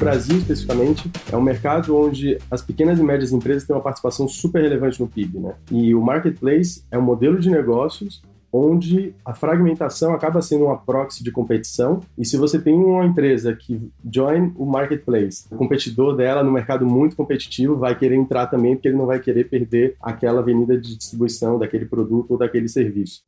[0.00, 4.62] Brasil especificamente é um mercado onde as pequenas e médias empresas têm uma participação super
[4.62, 5.54] relevante no PIB, né?
[5.70, 11.22] E o marketplace é um modelo de negócios onde a fragmentação acaba sendo uma proxy
[11.22, 12.00] de competição.
[12.18, 16.84] E se você tem uma empresa que join o marketplace, o competidor dela no mercado
[16.86, 20.96] muito competitivo vai querer entrar também, porque ele não vai querer perder aquela avenida de
[20.96, 23.22] distribuição daquele produto ou daquele serviço.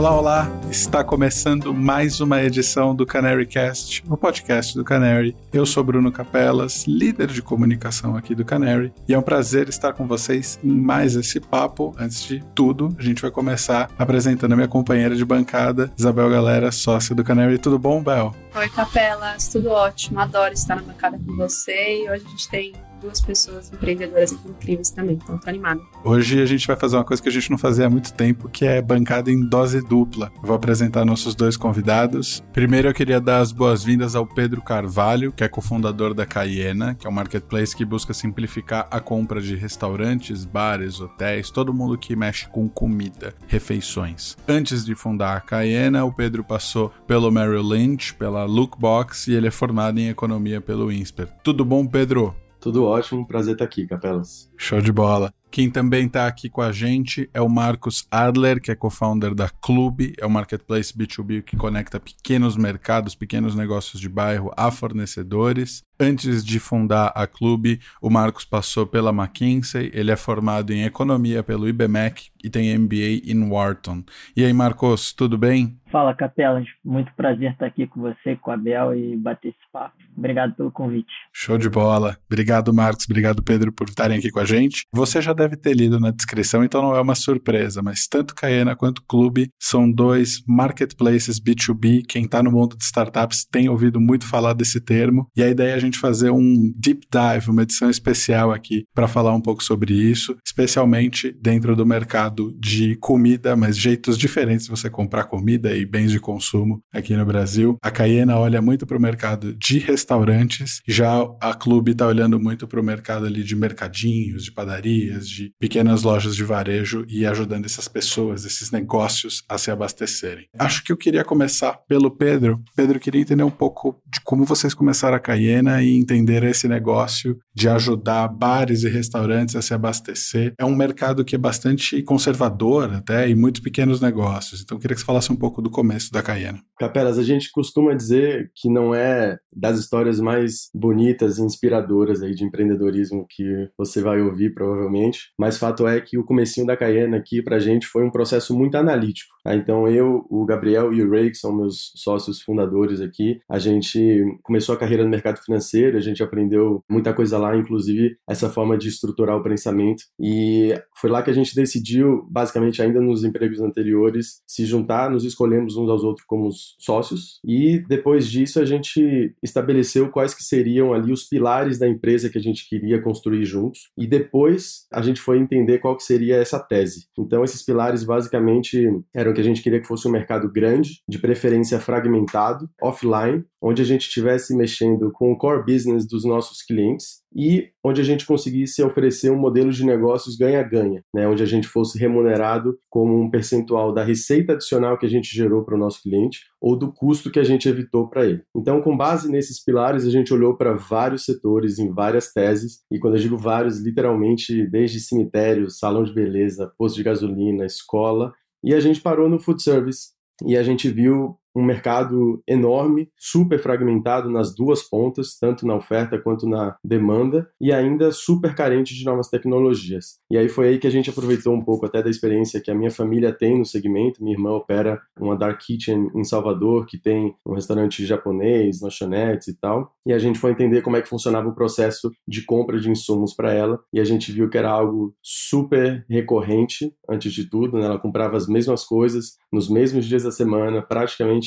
[0.00, 0.48] Olá, olá!
[0.70, 5.36] Está começando mais uma edição do Canary Cast, o podcast do Canary.
[5.52, 9.92] Eu sou Bruno Capelas, líder de comunicação aqui do Canary, e é um prazer estar
[9.92, 11.94] com vocês em mais esse papo.
[11.98, 16.72] Antes de tudo, a gente vai começar apresentando a minha companheira de bancada, Isabel Galera,
[16.72, 17.58] sócia do Canary.
[17.58, 18.34] Tudo bom, Bel?
[18.54, 20.18] Oi, Capelas, tudo ótimo.
[20.18, 24.90] Adoro estar na bancada com você e hoje a gente tem duas pessoas empreendedoras incríveis
[24.90, 25.80] também, então tô animada.
[26.04, 28.48] Hoje a gente vai fazer uma coisa que a gente não fazia há muito tempo,
[28.48, 30.30] que é bancada em dose dupla.
[30.36, 32.42] Eu vou apresentar nossos dois convidados.
[32.52, 37.06] Primeiro eu queria dar as boas-vindas ao Pedro Carvalho, que é cofundador da Cayena, que
[37.06, 42.14] é um marketplace que busca simplificar a compra de restaurantes, bares, hotéis, todo mundo que
[42.14, 44.36] mexe com comida, refeições.
[44.46, 49.48] Antes de fundar a Cayena, o Pedro passou pelo Merrill Lynch, pela Lookbox e ele
[49.48, 51.28] é formado em economia pelo INSPER.
[51.42, 52.34] Tudo bom, Pedro?
[52.60, 54.52] Tudo ótimo, prazer estar aqui, Capelas.
[54.56, 55.32] Show de bola.
[55.50, 59.48] Quem também está aqui com a gente é o Marcos Adler, que é co-founder da
[59.48, 65.82] Clube, é um marketplace B2B que conecta pequenos mercados, pequenos negócios de bairro a fornecedores.
[66.02, 71.42] Antes de fundar a Clube, o Marcos passou pela McKinsey, ele é formado em economia
[71.42, 74.02] pelo IBMEC e tem MBA em Wharton.
[74.34, 75.78] E aí, Marcos, tudo bem?
[75.90, 76.66] Fala, Capelas.
[76.82, 79.94] Muito prazer estar aqui com você, com a Bel e bater esse papo.
[80.16, 81.12] Obrigado pelo convite.
[81.32, 82.16] Show de bola.
[82.30, 83.04] Obrigado, Marcos.
[83.04, 84.86] Obrigado, Pedro, por estarem aqui com a gente.
[84.92, 88.76] Você já deve ter lido na descrição, então não é uma surpresa, mas tanto Caena
[88.76, 92.02] quanto Clube são dois marketplaces B2B.
[92.06, 95.26] Quem está no mundo de startups tem ouvido muito falar desse termo.
[95.34, 99.08] E a ideia é a gente fazer um deep dive, uma edição especial aqui para
[99.08, 104.70] falar um pouco sobre isso, especialmente dentro do mercado de comida, mas jeitos diferentes de
[104.70, 107.78] você comprar comida e bens de consumo aqui no Brasil.
[107.82, 112.68] A Cayena olha muito para o mercado de restaurantes, já a Clube está olhando muito
[112.68, 117.66] para o mercado ali de mercadinhos, de padarias, de pequenas lojas de varejo e ajudando
[117.66, 120.46] essas pessoas, esses negócios a se abastecerem.
[120.58, 122.60] Acho que eu queria começar pelo Pedro.
[122.76, 127.38] Pedro, queria entender um pouco de como vocês começaram a Cayena e entender esse negócio
[127.54, 130.54] de ajudar bares e restaurantes a se abastecer.
[130.58, 134.62] É um mercado que é bastante conservador até e muitos pequenos negócios.
[134.62, 136.60] Então queria que você falasse um pouco do começo da Cayena.
[136.78, 142.34] Capelas, a gente costuma dizer que não é das histórias mais bonitas e inspiradoras aí
[142.34, 147.16] de empreendedorismo que você vai ouvir provavelmente, mas fato é que o comecinho da Cayena
[147.16, 149.34] aqui pra gente foi um processo muito analítico.
[149.42, 149.54] Tá?
[149.54, 154.22] Então eu, o Gabriel e o Ray, que são meus sócios fundadores aqui, a gente
[154.42, 158.76] começou a carreira no mercado financeiro, a gente aprendeu muita coisa lá, inclusive essa forma
[158.76, 163.60] de estruturar o pensamento e foi lá que a gente decidiu, basicamente ainda nos empregos
[163.60, 169.34] anteriores, se juntar, nos escolhemos uns aos outros como sócios e depois disso a gente
[169.42, 173.90] estabeleceu quais que seriam ali os pilares da empresa que a gente queria construir juntos
[173.96, 177.06] e depois a gente foi entender qual que seria essa tese.
[177.18, 181.18] Então esses pilares basicamente eram que a gente queria que fosse um mercado grande, de
[181.18, 187.20] preferência fragmentado, offline, onde a gente estivesse mexendo com o core business dos nossos clientes
[187.34, 191.66] e onde a gente conseguisse oferecer um modelo de negócios ganha-ganha, né, onde a gente
[191.66, 196.02] fosse remunerado como um percentual da receita adicional que a gente gerou para o nosso
[196.02, 198.42] cliente ou do custo que a gente evitou para ele.
[198.54, 202.98] Então, com base nesses pilares, a gente olhou para vários setores, em várias teses, e
[202.98, 208.32] quando eu digo vários, literalmente desde cemitério, salão de beleza, posto de gasolina, escola,
[208.62, 210.10] e a gente parou no food service
[210.46, 216.18] e a gente viu um mercado enorme, super fragmentado nas duas pontas, tanto na oferta
[216.18, 220.18] quanto na demanda, e ainda super carente de novas tecnologias.
[220.30, 222.74] E aí foi aí que a gente aproveitou um pouco até da experiência que a
[222.74, 224.22] minha família tem no segmento.
[224.22, 229.58] Minha irmã opera uma dark kitchen em Salvador, que tem um restaurante japonês, lanchonetes e
[229.58, 229.92] tal.
[230.06, 233.34] E a gente foi entender como é que funcionava o processo de compra de insumos
[233.34, 237.84] para ela, e a gente viu que era algo super recorrente, antes de tudo, né?
[237.84, 241.39] Ela comprava as mesmas coisas nos mesmos dias da semana, praticamente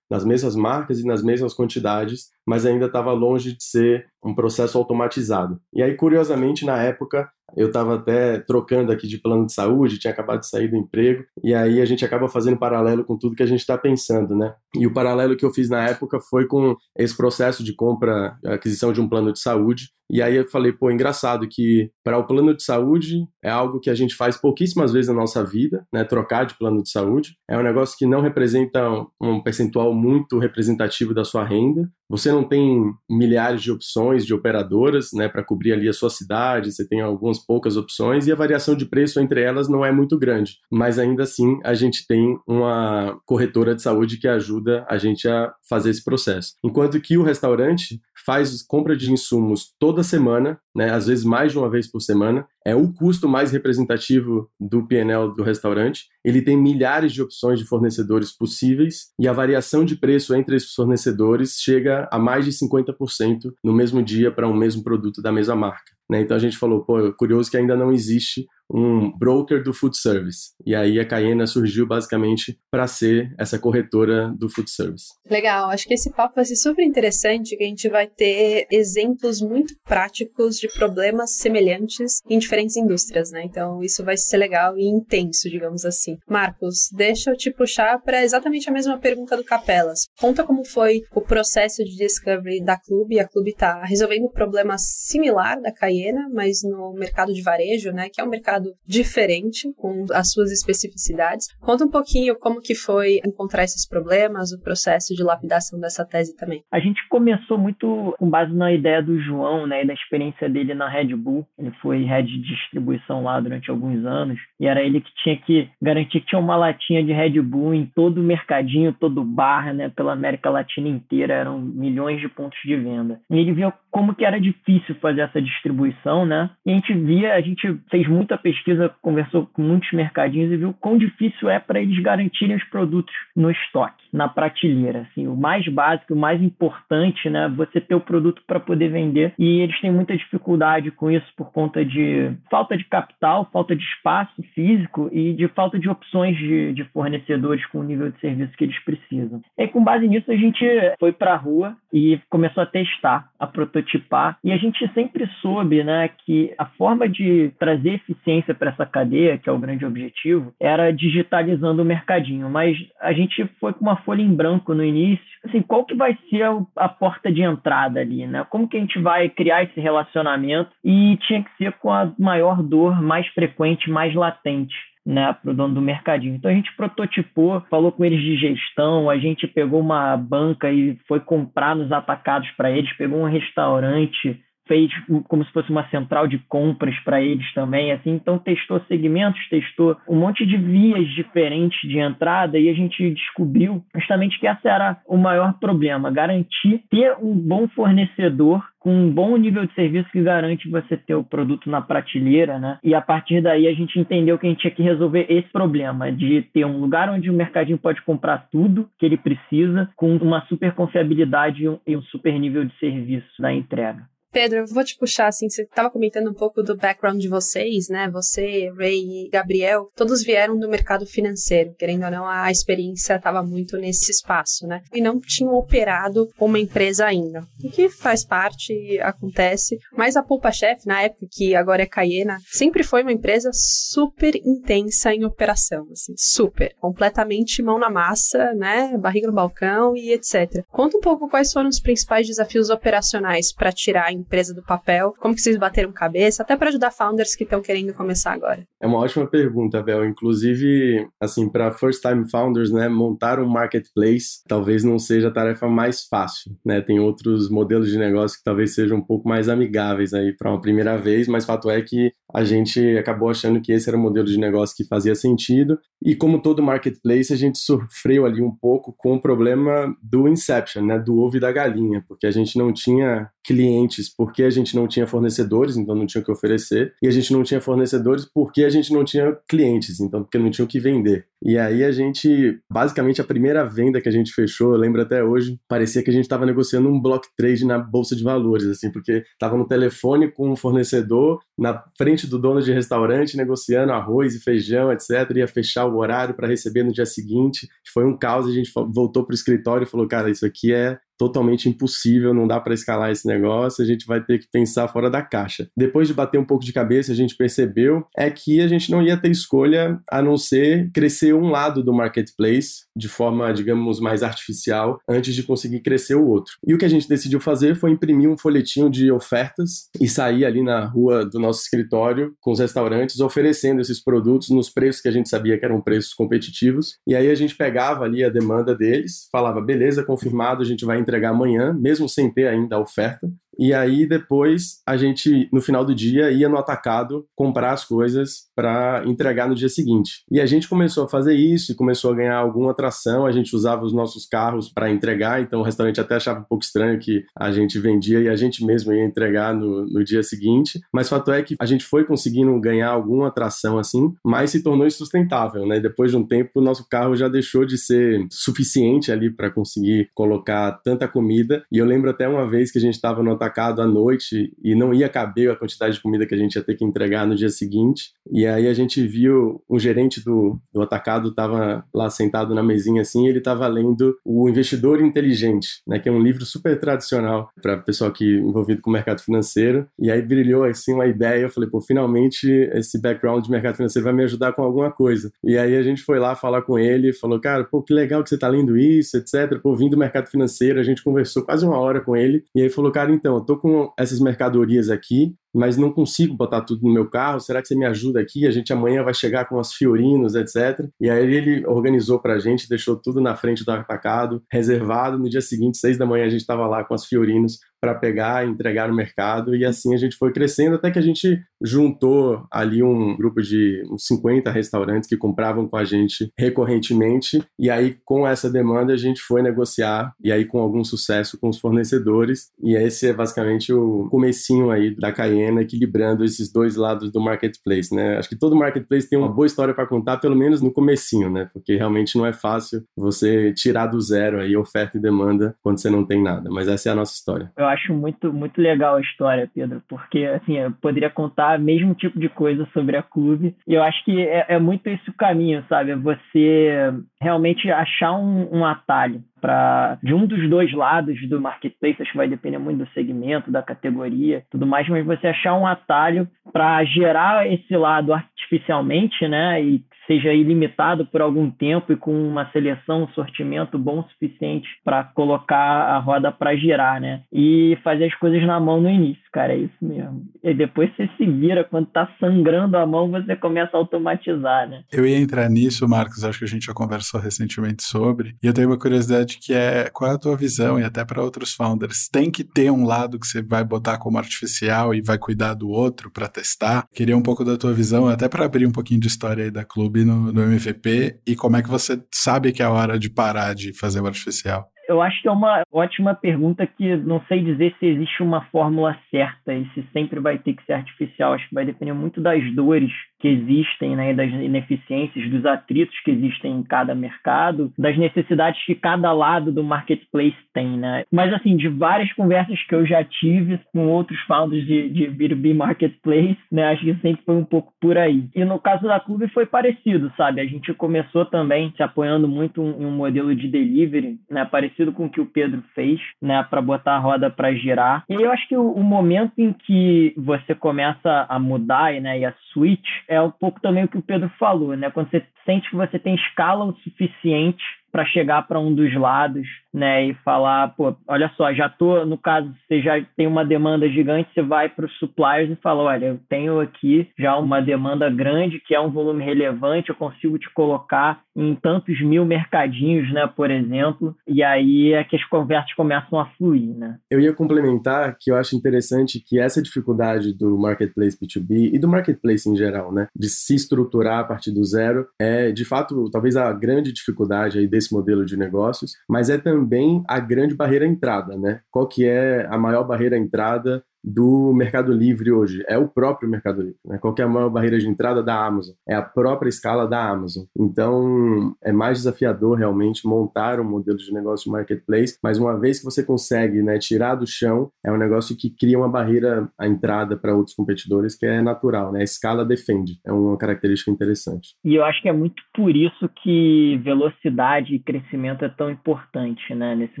[0.10, 4.78] nas mesmas marcas e nas mesmas quantidades, mas ainda estava longe de ser um processo
[4.78, 5.60] automatizado.
[5.72, 10.12] E aí, curiosamente, na época, eu estava até trocando aqui de plano de saúde, tinha
[10.12, 13.42] acabado de sair do emprego, e aí a gente acaba fazendo paralelo com tudo que
[13.42, 14.54] a gente está pensando, né?
[14.74, 18.92] E o paralelo que eu fiz na época foi com esse processo de compra, aquisição
[18.92, 22.54] de um plano de saúde, E aí eu falei, pô, engraçado que para o plano
[22.56, 26.04] de saúde é algo que a gente faz pouquíssimas vezes na nossa vida, né?
[26.04, 27.36] Trocar de plano de saúde.
[27.48, 28.88] É um negócio que não representa
[29.20, 31.90] um percentual muito representativo da sua renda.
[32.10, 36.72] Você não tem milhares de opções de operadoras, né, para cobrir ali a sua cidade,
[36.72, 40.18] você tem algumas poucas opções e a variação de preço entre elas não é muito
[40.18, 40.56] grande.
[40.72, 45.52] Mas ainda assim, a gente tem uma corretora de saúde que ajuda a gente a
[45.68, 46.54] fazer esse processo.
[46.64, 51.58] Enquanto que o restaurante faz compra de insumos toda semana, né, às vezes mais de
[51.58, 56.06] uma vez por semana, é o custo mais representativo do PNL do restaurante.
[56.24, 60.72] Ele tem milhares de opções de fornecedores possíveis e a variação de preço entre esses
[60.72, 65.56] fornecedores chega a mais de 50% no mesmo dia para um mesmo produto da mesma
[65.56, 65.96] marca.
[66.10, 66.20] Né?
[66.20, 69.96] Então a gente falou, pô, é curioso que ainda não existe um broker do food
[69.96, 70.50] service.
[70.64, 75.06] E aí a Cayena surgiu basicamente para ser essa corretora do food service.
[75.28, 79.40] Legal, acho que esse papo vai ser super interessante, que a gente vai ter exemplos
[79.40, 83.42] muito práticos de problemas semelhantes em diferentes indústrias, né?
[83.44, 86.18] Então isso vai ser legal e intenso, digamos assim.
[86.28, 90.06] Marcos, deixa eu te puxar para exatamente a mesma pergunta do Capelas.
[90.18, 93.20] Conta como foi o processo de discovery da Clube.
[93.20, 98.08] A Clube está resolvendo um problema similar da Cayena, mas no mercado de varejo, né?
[98.12, 101.46] Que é um mercado mercado diferente, com as suas especificidades.
[101.60, 106.36] Conta um pouquinho como que foi encontrar esses problemas, o processo de lapidação dessa tese
[106.36, 106.62] também.
[106.72, 110.74] A gente começou muito com base na ideia do João, né, e da experiência dele
[110.74, 111.46] na Red Bull.
[111.58, 115.68] Ele foi head de distribuição lá durante alguns anos, e era ele que tinha que
[115.80, 119.90] garantir que tinha uma latinha de Red Bull em todo o mercadinho, todo bar, né,
[119.90, 123.20] pela América Latina inteira, eram milhões de pontos de venda.
[123.30, 126.50] E ele viu como que era difícil fazer essa distribuição, né?
[126.64, 130.72] E a gente via, a gente fez muita pesquisa, conversou com muitos mercadinhos e viu
[130.72, 135.06] quão difícil é para eles garantirem os produtos no estoque, na prateleira.
[135.10, 137.48] Assim, o mais básico, o mais importante, né?
[137.56, 139.32] Você ter o produto para poder vender.
[139.38, 143.82] E eles têm muita dificuldade com isso por conta de falta de capital, falta de
[143.82, 148.56] espaço físico e de falta de opções de, de fornecedores com o nível de serviço
[148.56, 149.40] que eles precisam.
[149.56, 150.64] E com base nisso, a gente
[150.98, 154.38] foi para a rua e começou a testar, a prototipar.
[154.42, 159.38] E a gente sempre soube né, que a forma de trazer eficiência para essa cadeia,
[159.38, 162.48] que é o grande objetivo, era digitalizando o mercadinho.
[162.50, 165.24] Mas a gente foi com uma folha em branco no início.
[165.44, 166.42] Assim, qual que vai ser
[166.76, 168.26] a porta de entrada ali?
[168.26, 168.44] Né?
[168.50, 170.70] Como que a gente vai criar esse relacionamento?
[170.84, 174.74] E tinha que ser com a maior dor mais frequente, mais latente
[175.08, 176.34] né, para o dono do mercadinho.
[176.34, 180.98] Então a gente prototipou, falou com eles de gestão, a gente pegou uma banca e
[181.08, 184.90] foi comprar nos atacados para eles, pegou um restaurante, fez
[185.26, 189.96] como se fosse uma central de compras para eles também, assim, então testou segmentos, testou
[190.08, 194.98] um monte de vias diferentes de entrada e a gente descobriu justamente que essa era
[195.06, 200.22] o maior problema, garantir ter um bom fornecedor com um bom nível de serviço que
[200.22, 202.78] garante você ter o produto na prateleira, né?
[202.82, 206.12] E a partir daí a gente entendeu que a gente tinha que resolver esse problema
[206.12, 210.42] de ter um lugar onde o mercadinho pode comprar tudo que ele precisa, com uma
[210.46, 214.06] super confiabilidade e um super nível de serviço da entrega.
[214.32, 217.88] Pedro, eu vou te puxar assim, você estava comentando um pouco do background de vocês,
[217.88, 218.10] né?
[218.10, 223.42] Você, Ray e Gabriel, todos vieram do mercado financeiro, querendo ou não, a experiência estava
[223.42, 224.82] muito nesse espaço, né?
[224.92, 227.40] E não tinham operado uma empresa ainda.
[227.62, 232.38] O que faz parte, acontece, mas a Poupa Chef, na época que agora é Cayena,
[232.50, 238.96] sempre foi uma empresa super intensa em operação, assim, super, completamente mão na massa, né?
[238.98, 240.64] Barriga no balcão e etc.
[240.68, 245.14] Conta um pouco quais foram os principais desafios operacionais para tirar empresa do papel?
[245.18, 246.42] Como que vocês bateram cabeça?
[246.42, 248.64] Até para ajudar founders que estão querendo começar agora.
[248.80, 250.04] É uma ótima pergunta, Bel.
[250.04, 255.68] Inclusive, assim, para first time founders, né, montar um marketplace talvez não seja a tarefa
[255.68, 256.80] mais fácil, né?
[256.80, 260.60] Tem outros modelos de negócio que talvez sejam um pouco mais amigáveis aí para uma
[260.60, 264.26] primeira vez, mas fato é que a gente acabou achando que esse era o modelo
[264.26, 265.78] de negócio que fazia sentido.
[266.02, 270.84] E como todo marketplace, a gente sofreu ali um pouco com o problema do inception,
[270.84, 274.76] né, do ovo e da galinha, porque a gente não tinha clientes porque a gente
[274.76, 278.26] não tinha fornecedores, então não tinha o que oferecer, e a gente não tinha fornecedores
[278.32, 281.26] porque a gente não tinha clientes, então porque não tinha o que vender.
[281.42, 285.22] E aí a gente, basicamente a primeira venda que a gente fechou, eu lembro até
[285.22, 288.90] hoje, parecia que a gente estava negociando um block trade na bolsa de valores, assim,
[288.90, 294.34] porque estava no telefone com um fornecedor, na frente do dono de restaurante, negociando arroz
[294.34, 295.10] e feijão, etc.
[295.36, 297.68] Ia fechar o horário para receber no dia seguinte.
[297.92, 300.98] Foi um caos, a gente voltou para o escritório e falou, cara, isso aqui é
[301.18, 305.10] totalmente impossível, não dá para escalar esse negócio, a gente vai ter que pensar fora
[305.10, 305.68] da caixa.
[305.76, 309.02] Depois de bater um pouco de cabeça, a gente percebeu é que a gente não
[309.02, 314.22] ia ter escolha a não ser crescer um lado do marketplace de forma, digamos, mais
[314.22, 316.54] artificial antes de conseguir crescer o outro.
[316.66, 320.44] E o que a gente decidiu fazer foi imprimir um folhetinho de ofertas e sair
[320.44, 325.08] ali na rua do nosso escritório com os restaurantes oferecendo esses produtos nos preços que
[325.08, 326.98] a gente sabia que eram preços competitivos.
[327.06, 330.98] E aí a gente pegava ali a demanda deles, falava, beleza, confirmado, a gente vai
[331.08, 333.30] entregar amanhã, mesmo sem ter ainda a oferta.
[333.58, 338.48] E aí depois a gente, no final do dia, ia no atacado comprar as coisas
[338.54, 340.22] para entregar no dia seguinte.
[340.30, 343.26] E a gente começou a fazer isso e começou a ganhar alguma atração.
[343.26, 346.64] A gente usava os nossos carros para entregar, então o restaurante até achava um pouco
[346.64, 350.80] estranho que a gente vendia e a gente mesmo ia entregar no, no dia seguinte.
[350.92, 354.86] Mas fato é que a gente foi conseguindo ganhar alguma atração assim, mas se tornou
[354.86, 355.80] insustentável, né?
[355.80, 360.10] Depois de um tempo, o nosso carro já deixou de ser suficiente ali para conseguir
[360.14, 361.64] colocar tanta comida.
[361.72, 364.52] E eu lembro até uma vez que a gente estava no atacado atacado à noite
[364.62, 367.26] e não ia caber a quantidade de comida que a gente ia ter que entregar
[367.26, 368.12] no dia seguinte.
[368.30, 373.02] E aí a gente viu um gerente do, do atacado estava lá sentado na mesinha
[373.02, 377.50] assim, e ele estava lendo O Investidor Inteligente, né, que é um livro super tradicional
[377.60, 379.86] para pessoal que envolvido com o mercado financeiro.
[379.98, 384.04] E aí brilhou assim uma ideia, eu falei, pô, finalmente esse background de mercado financeiro
[384.04, 385.32] vai me ajudar com alguma coisa.
[385.42, 388.28] E aí a gente foi lá falar com ele, falou, cara, pô, que legal que
[388.28, 389.58] você está lendo isso, etc.
[389.62, 392.44] Pô, vim do mercado financeiro, a gente conversou quase uma hora com ele.
[392.54, 396.60] E aí falou, cara, então, eu tô com essas mercadorias aqui, mas não consigo botar
[396.60, 397.40] tudo no meu carro.
[397.40, 398.46] Será que você me ajuda aqui?
[398.46, 400.88] A gente amanhã vai chegar com as Fiorinos, etc.
[401.00, 405.18] E aí ele organizou para a gente, deixou tudo na frente do atacado, reservado.
[405.18, 408.46] No dia seguinte, seis da manhã, a gente estava lá com as Fiorinos para pegar
[408.46, 409.54] e entregar no mercado.
[409.54, 413.82] E assim a gente foi crescendo até que a gente juntou ali um grupo de
[413.90, 417.42] uns 50 restaurantes que compravam com a gente recorrentemente.
[417.58, 421.48] E aí, com essa demanda, a gente foi negociar e aí com algum sucesso com
[421.48, 422.48] os fornecedores.
[422.62, 427.94] E esse é basicamente o comecinho aí da Cayenne equilibrando esses dois lados do marketplace,
[427.94, 428.18] né?
[428.18, 431.48] Acho que todo marketplace tem uma boa história para contar, pelo menos no comecinho, né?
[431.52, 435.90] Porque realmente não é fácil você tirar do zero aí oferta e demanda quando você
[435.90, 436.50] não tem nada.
[436.50, 437.52] Mas essa é a nossa história.
[437.56, 441.94] Eu acho muito muito legal a história, Pedro, porque assim eu poderia contar o mesmo
[441.94, 443.54] tipo de coisa sobre a clube.
[443.66, 445.92] E eu acho que é, é muito esse o caminho, sabe?
[445.92, 452.00] É você realmente achar um, um atalho para de um dos dois lados do marketplace,
[452.00, 455.66] acho que vai depender muito do segmento, da categoria, tudo mais, mas você achar um
[455.66, 462.10] atalho para gerar esse lado artificialmente, né, e seja ilimitado por algum tempo e com
[462.10, 467.20] uma seleção, um sortimento bom o suficiente para colocar a roda para girar, né?
[467.30, 470.22] E fazer as coisas na mão no início, cara, é isso mesmo.
[470.42, 474.82] E depois você se vira, quando tá sangrando a mão, você começa a automatizar, né?
[474.90, 478.54] Eu ia entrar nisso, Marcos, acho que a gente já conversou recentemente sobre, e eu
[478.54, 482.08] tenho uma curiosidade que é qual é a tua visão, e até para outros founders,
[482.08, 485.68] tem que ter um lado que você vai botar como artificial e vai cuidar do
[485.68, 486.86] outro para testar?
[486.94, 489.64] Queria um pouco da tua visão, até para abrir um pouquinho de história aí da
[489.64, 493.10] Clube no, no MVP e como é que você sabe que é a hora de
[493.10, 494.70] parar de fazer o artificial?
[494.88, 498.98] Eu acho que é uma ótima pergunta que não sei dizer se existe uma fórmula
[499.10, 501.34] certa e se sempre vai ter que ser artificial.
[501.34, 506.10] Acho que vai depender muito das dores que existem, né, das ineficiências, dos atritos que
[506.10, 511.04] existem em cada mercado, das necessidades que cada lado do marketplace tem, né?
[511.12, 515.54] Mas assim, de várias conversas que eu já tive com outros founders de, de B2B
[515.54, 518.28] marketplace, né, acho que sempre foi um pouco por aí.
[518.34, 520.40] E no caso da Clube foi parecido, sabe?
[520.40, 525.06] A gente começou também se apoiando muito em um modelo de delivery, né, parecido com
[525.06, 528.04] o que o Pedro fez, né, para botar a roda para girar.
[528.08, 532.24] E eu acho que o, o momento em que você começa a mudar, né, e
[532.24, 534.90] a switch é um pouco também o que o Pedro falou, né?
[534.90, 537.64] Quando você sente que você tem escala o suficiente
[537.98, 542.16] para chegar para um dos lados, né, e falar, pô, olha só, já tô, no
[542.16, 546.06] caso, você já tem uma demanda gigante, você vai para os suppliers e fala, olha,
[546.06, 550.48] eu tenho aqui já uma demanda grande, que é um volume relevante, eu consigo te
[550.54, 556.20] colocar em tantos mil mercadinhos, né, por exemplo, e aí é que as conversas começam
[556.20, 556.98] a fluir, né.
[557.10, 561.88] Eu ia complementar que eu acho interessante que essa dificuldade do marketplace B2B e do
[561.88, 566.36] marketplace em geral, né, de se estruturar a partir do zero, é, de fato, talvez
[566.36, 570.88] a grande dificuldade aí desse modelo de negócios, mas é também a grande barreira à
[570.88, 571.60] entrada, né?
[571.70, 576.28] Qual que é a maior barreira à entrada do Mercado Livre hoje, é o próprio
[576.28, 576.78] Mercado Livre.
[576.84, 576.98] Né?
[576.98, 578.74] Qual é maior barreira de entrada da Amazon?
[578.88, 580.44] É a própria escala da Amazon.
[580.58, 585.78] Então, é mais desafiador realmente montar um modelo de negócio de marketplace, mas uma vez
[585.78, 589.66] que você consegue né, tirar do chão, é um negócio que cria uma barreira à
[589.66, 592.00] entrada para outros competidores que é natural, né?
[592.00, 594.54] A escala defende, é uma característica interessante.
[594.64, 599.54] E eu acho que é muito por isso que velocidade e crescimento é tão importante,
[599.54, 600.00] né, nesse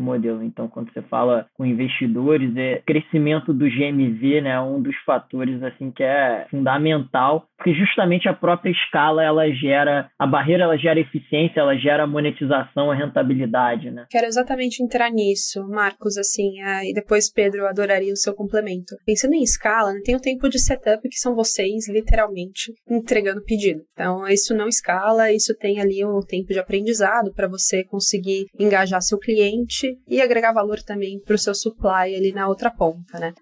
[0.00, 0.42] modelo.
[0.42, 5.62] Então, quando você fala com investidores, é crescimento do GMV, né, é um dos fatores
[5.62, 11.00] assim que é fundamental, porque justamente a própria escala ela gera a barreira, ela gera
[11.00, 14.06] eficiência, ela gera monetização, a rentabilidade, né?
[14.08, 18.94] Quero exatamente entrar nisso, Marcos, assim, uh, e depois Pedro, adoraria o seu complemento.
[19.04, 23.80] Pensando em escala, né, tem o tempo de setup que são vocês literalmente entregando pedido.
[23.92, 29.02] Então, isso não escala, isso tem ali o tempo de aprendizado para você conseguir engajar
[29.02, 33.32] seu cliente e agregar valor também para o seu supply ali na outra ponta, né?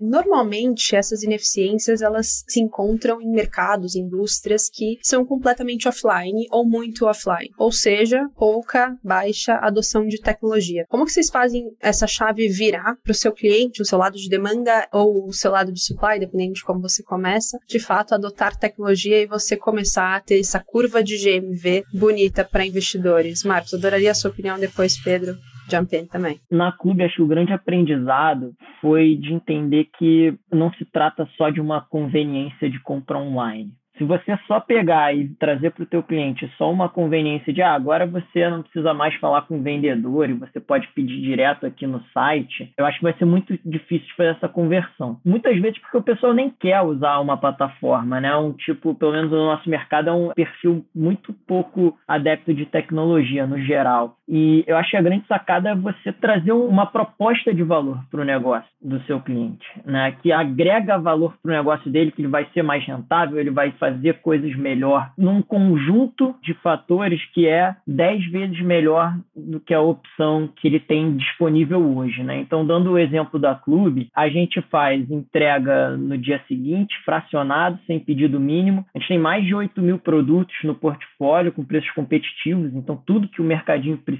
[0.95, 7.50] Essas ineficiências elas se encontram em mercados, indústrias que são completamente offline ou muito offline,
[7.59, 10.85] ou seja, pouca, baixa adoção de tecnologia.
[10.88, 14.28] Como que vocês fazem essa chave virar para o seu cliente, o seu lado de
[14.28, 18.57] demanda ou o seu lado de supply, dependendo de como você começa, de fato adotar
[18.57, 23.45] tecnologia e você começar a ter essa curva de GMV bonita para investidores?
[23.45, 25.37] Marcos, adoraria a sua opinião depois, Pedro.
[25.70, 26.38] Jump In também.
[26.50, 31.50] Na Clube, acho que o grande aprendizado foi de entender que não se trata só
[31.50, 33.73] de uma conveniência de compra online.
[33.99, 37.73] Se você só pegar e trazer para o teu cliente só uma conveniência de ah,
[37.73, 41.87] agora você não precisa mais falar com o vendedor e você pode pedir direto aqui
[41.87, 45.18] no site, eu acho que vai ser muito difícil de fazer essa conversão.
[45.25, 48.37] Muitas vezes porque o pessoal nem quer usar uma plataforma, né?
[48.37, 53.46] Um tipo, pelo menos no nosso mercado, é um perfil muito pouco adepto de tecnologia
[53.46, 54.15] no geral.
[54.28, 58.21] E eu acho que a grande sacada é você trazer uma proposta de valor para
[58.21, 60.16] o negócio do seu cliente, né?
[60.23, 63.73] Que agrega valor para o negócio dele, que ele vai ser mais rentável, ele vai
[63.73, 69.80] fazer coisas melhor num conjunto de fatores que é 10 vezes melhor do que a
[69.80, 72.23] opção que ele tem disponível hoje.
[72.23, 72.40] Né?
[72.40, 77.99] Então, dando o exemplo da Clube, a gente faz entrega no dia seguinte, fracionado, sem
[77.99, 78.85] pedido mínimo.
[78.95, 83.28] A gente tem mais de 8 mil produtos no portfólio com preços competitivos, então tudo
[83.28, 84.15] que o mercadinho precisa,